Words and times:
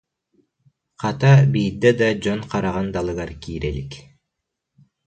Хата, 1.01 1.31
биирдэ 1.51 1.91
да 1.99 2.09
дьон 2.21 2.39
хараҕын 2.49 2.87
далыгар 2.95 3.31
киирэ 3.41 3.67
илик 3.71 3.91